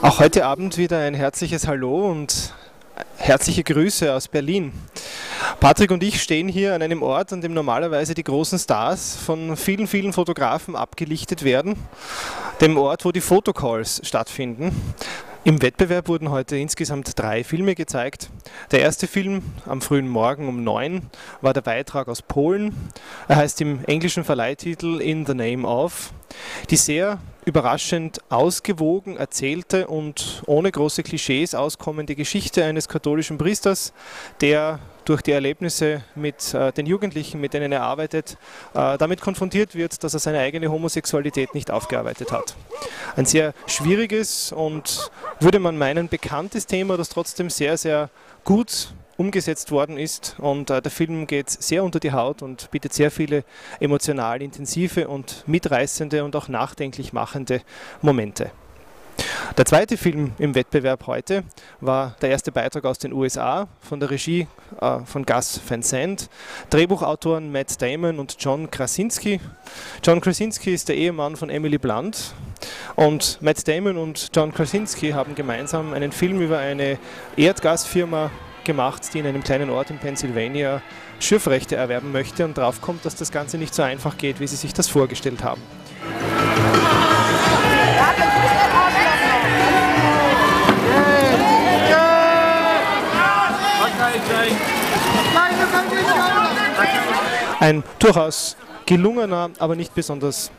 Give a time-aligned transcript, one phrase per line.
[0.00, 2.54] Heute Abend wieder ein herzliches Hallo und
[3.16, 4.72] herzliche Grüße aus Berlin.
[5.58, 9.56] Patrick und ich stehen hier an einem Ort, an dem normalerweise die großen Stars von
[9.56, 11.74] vielen, vielen Fotografen abgelichtet werden.
[12.60, 14.70] Dem Ort, wo die Fotocalls stattfinden.
[15.42, 18.30] Im Wettbewerb wurden heute insgesamt drei Filme gezeigt.
[18.70, 21.02] Der erste Film am frühen Morgen um neun
[21.40, 22.72] war der Beitrag aus Polen.
[23.26, 26.12] Er heißt im englischen Verleihtitel In the Name of.
[26.70, 27.18] Die sehr
[27.48, 33.94] überraschend ausgewogen erzählte und ohne große Klischees auskommende Geschichte eines katholischen Priesters,
[34.42, 38.36] der durch die Erlebnisse mit äh, den Jugendlichen, mit denen er arbeitet,
[38.74, 42.54] äh, damit konfrontiert wird, dass er seine eigene Homosexualität nicht aufgearbeitet hat.
[43.16, 45.10] Ein sehr schwieriges und
[45.40, 48.10] würde man meinen bekanntes Thema, das trotzdem sehr, sehr
[48.44, 50.36] gut umgesetzt worden ist.
[50.38, 53.44] Und äh, der Film geht sehr unter die Haut und bietet sehr viele
[53.80, 57.60] emotional intensive und mitreißende und auch nachdenklich machende
[58.00, 58.50] Momente.
[59.56, 61.42] Der zweite Film im Wettbewerb heute
[61.80, 64.46] war der erste Beitrag aus den USA von der Regie
[64.80, 66.30] äh, von Gus Van Sant,
[66.70, 69.40] Drehbuchautoren Matt Damon und John Krasinski.
[70.04, 72.34] John Krasinski ist der Ehemann von Emily Blunt
[72.94, 76.98] und Matt Damon und John Krasinski haben gemeinsam einen Film über eine
[77.36, 78.30] Erdgasfirma
[78.68, 80.82] gemacht, die in einem kleinen Ort in Pennsylvania
[81.20, 84.56] Schiffrechte erwerben möchte und drauf kommt, dass das Ganze nicht so einfach geht, wie sie
[84.56, 85.62] sich das vorgestellt haben.
[97.58, 100.50] Ein durchaus gelungener, aber nicht besonders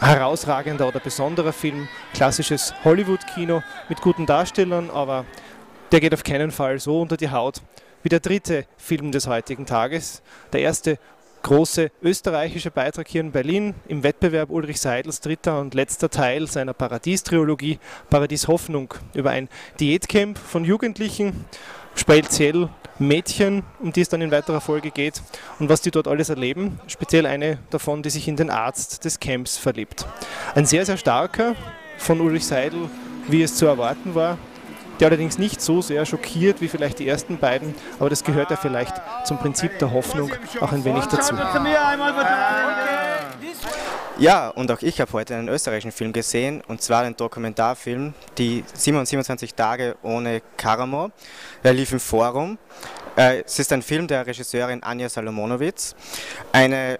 [0.00, 5.24] herausragender oder besonderer Film, klassisches Hollywood-Kino mit guten Darstellern, aber
[5.92, 7.62] der geht auf keinen Fall so unter die Haut
[8.02, 10.22] wie der dritte Film des heutigen Tages.
[10.52, 10.98] Der erste
[11.42, 16.74] große österreichische Beitrag hier in Berlin im Wettbewerb Ulrich Seidels dritter und letzter Teil seiner
[16.74, 17.78] Paradies-Trilogie
[18.10, 19.48] Paradies Hoffnung über ein
[19.80, 21.44] Diätcamp von Jugendlichen,
[21.94, 22.68] speziell
[22.98, 25.22] Mädchen, um die es dann in weiterer Folge geht
[25.60, 26.80] und was die dort alles erleben.
[26.88, 30.06] Speziell eine davon, die sich in den Arzt des Camps verliebt.
[30.54, 31.54] Ein sehr, sehr starker
[31.96, 32.90] von Ulrich Seidel,
[33.28, 34.38] wie es zu erwarten war,
[35.00, 38.56] der allerdings nicht so sehr schockiert wie vielleicht die ersten beiden, aber das gehört ja
[38.56, 38.94] vielleicht
[39.24, 41.34] zum Prinzip der Hoffnung auch ein wenig dazu.
[44.18, 48.64] Ja, und auch ich habe heute einen österreichischen Film gesehen, und zwar den Dokumentarfilm Die
[48.74, 51.10] 27 Tage ohne Karamo.
[51.62, 52.58] Er lief im Forum.
[53.16, 55.94] Äh, es ist ein Film der Regisseurin Anja Salomonowitz.
[56.50, 56.98] Eine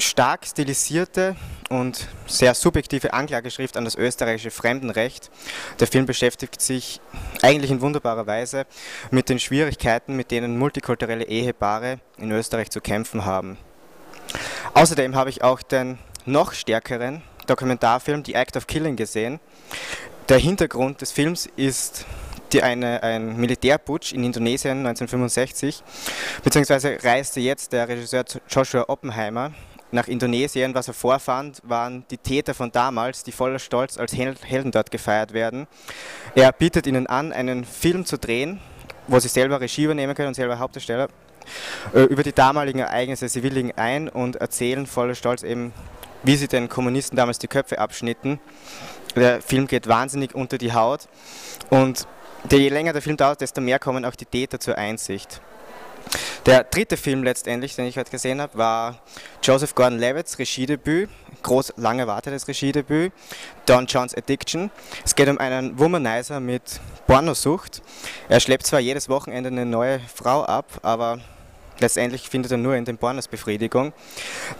[0.00, 1.36] stark stilisierte
[1.68, 5.30] und sehr subjektive Anklageschrift an das österreichische Fremdenrecht.
[5.78, 7.00] Der Film beschäftigt sich
[7.42, 8.66] eigentlich in wunderbarer Weise
[9.10, 13.58] mit den Schwierigkeiten, mit denen multikulturelle Ehepaare in Österreich zu kämpfen haben.
[14.74, 19.40] Außerdem habe ich auch den noch stärkeren Dokumentarfilm The Act of Killing gesehen.
[20.28, 22.06] Der Hintergrund des Films ist
[22.52, 25.82] die eine, ein Militärputsch in Indonesien 1965,
[26.42, 29.52] beziehungsweise reiste jetzt der Regisseur Joshua Oppenheimer
[29.92, 30.74] nach Indonesien.
[30.74, 35.32] Was er vorfand, waren die Täter von damals, die voller Stolz als Helden dort gefeiert
[35.32, 35.66] werden.
[36.34, 38.60] Er bietet ihnen an, einen Film zu drehen,
[39.06, 41.08] wo sie selber Regie übernehmen können und selber Hauptdarsteller,
[41.94, 43.28] äh, über die damaligen Ereignisse.
[43.28, 45.72] Sie willigen ein und erzählen voller Stolz eben,
[46.22, 48.38] wie sie den Kommunisten damals die Köpfe abschnitten.
[49.16, 51.08] Der Film geht wahnsinnig unter die Haut
[51.70, 52.06] und
[52.50, 55.40] je länger der Film dauert, desto mehr kommen auch die Täter zur Einsicht.
[56.46, 58.98] Der dritte Film letztendlich, den ich heute gesehen habe, war
[59.42, 61.10] Joseph Gordon-Levitt's Regiedebüt,
[61.42, 63.12] groß lang erwartetes Regiedebüt,
[63.66, 64.70] Don John's Addiction.
[65.04, 67.82] Es geht um einen Womanizer mit Pornosucht.
[68.28, 71.20] Er schleppt zwar jedes Wochenende eine neue Frau ab, aber
[71.78, 73.92] letztendlich findet er nur in den Pornos Befriedigung.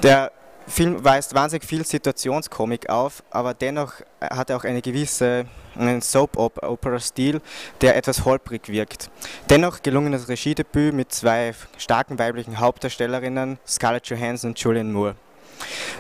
[0.02, 0.32] Der
[0.70, 7.40] Film weist wahnsinnig viel Situationskomik auf, aber dennoch hat er auch eine gewisse einen Soap-Opera-Stil,
[7.80, 9.10] der etwas holprig wirkt.
[9.48, 15.14] Dennoch gelungenes Regiedebüt mit zwei starken weiblichen Hauptdarstellerinnen, Scarlett Johansson und Julianne Moore.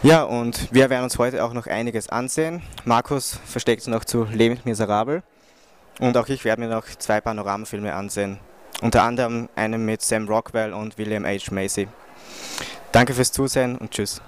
[0.02, 2.62] Ja, und wir werden uns heute auch noch einiges ansehen.
[2.84, 5.22] Markus versteckt sich noch zu Lebend Miserabel
[5.98, 8.38] und auch ich werde mir noch zwei Panoramafilme ansehen.
[8.80, 11.50] Unter anderem einen mit Sam Rockwell und William H.
[11.52, 11.88] Macy.
[12.92, 14.22] Danke fürs Zusehen und tschüss.